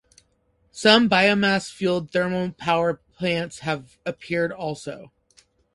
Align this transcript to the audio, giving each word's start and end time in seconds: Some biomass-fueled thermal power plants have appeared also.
Some 0.71 1.07
biomass-fueled 1.07 2.09
thermal 2.09 2.53
power 2.53 2.95
plants 2.95 3.59
have 3.59 3.99
appeared 4.03 4.51
also. 4.51 5.11